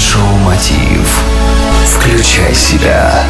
[0.00, 1.20] Майншоу Мотив.
[1.84, 3.22] Включай себя.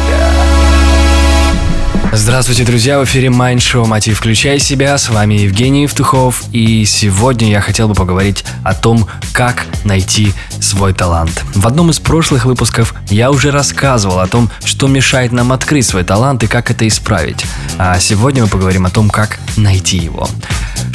[2.13, 2.97] Здравствуйте, друзья!
[3.01, 4.17] В эфире Mind Show «Мотив.
[4.17, 4.97] Включай себя».
[4.97, 6.43] С вами Евгений Евтухов.
[6.53, 10.31] И сегодня я хотел бы поговорить о том, как найти
[10.61, 11.43] свой талант.
[11.55, 16.05] В одном из прошлых выпусков я уже рассказывал о том, что мешает нам открыть свой
[16.05, 17.43] талант и как это исправить.
[17.79, 20.29] А сегодня мы поговорим о том, как найти его.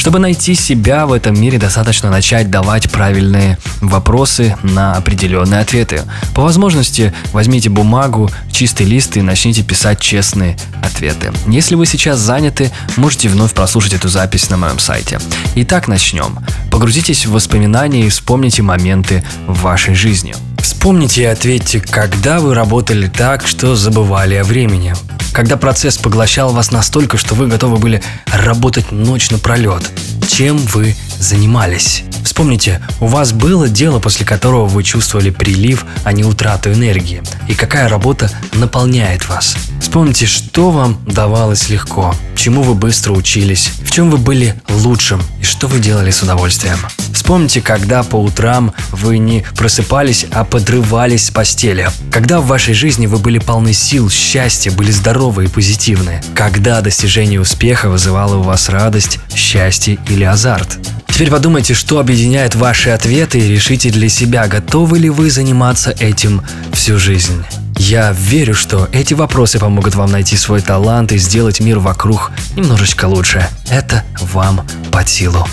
[0.06, 6.02] Чтобы найти себя в этом мире, достаточно начать давать правильные вопросы на определенные ответы.
[6.32, 11.32] По возможности возьмите бумагу, чистый лист и начните писать честные ответы.
[11.48, 15.18] Если вы сейчас заняты, можете вновь прослушать эту запись на моем сайте.
[15.56, 16.38] Итак, начнем.
[16.70, 20.36] Погрузитесь в воспоминания и вспомните моменты в вашей жизни.
[20.58, 24.94] Вспомните и ответьте, когда вы работали так, что забывали о времени.
[25.36, 29.82] Когда процесс поглощал вас настолько, что вы готовы были работать ночь напролет.
[30.26, 32.04] Чем вы занимались?
[32.24, 37.22] Вспомните, у вас было дело, после которого вы чувствовали прилив, а не утрату энергии.
[37.48, 39.58] И какая работа наполняет вас.
[39.78, 45.44] Вспомните, что вам давалось легко, чему вы быстро учились, в чем вы были лучшим и
[45.44, 46.78] что вы делали с удовольствием.
[47.16, 51.88] Вспомните, когда по утрам вы не просыпались, а подрывались с постели.
[52.12, 56.20] Когда в вашей жизни вы были полны сил, счастья, были здоровы и позитивны.
[56.34, 60.78] Когда достижение успеха вызывало у вас радость, счастье или азарт.
[61.08, 66.42] Теперь подумайте, что объединяет ваши ответы и решите для себя, готовы ли вы заниматься этим
[66.74, 67.42] всю жизнь.
[67.78, 73.06] Я верю, что эти вопросы помогут вам найти свой талант и сделать мир вокруг немножечко
[73.06, 73.48] лучше.
[73.70, 75.46] Это вам под силу.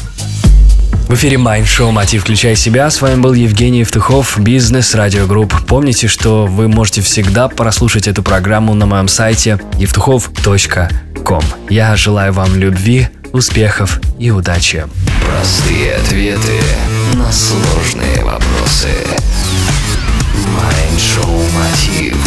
[1.13, 2.23] В эфире Майндшоу «Мотив.
[2.23, 2.89] Включай себя».
[2.89, 5.53] С вами был Евгений Евтухов, Бизнес Радио Групп.
[5.67, 11.43] Помните, что вы можете всегда прослушать эту программу на моем сайте евтухов.com.
[11.69, 14.87] Я желаю вам любви, успехов и удачи.
[15.23, 16.59] Простые ответы
[17.13, 18.89] на сложные вопросы.
[20.47, 22.17] Майн Шоу «Мотив».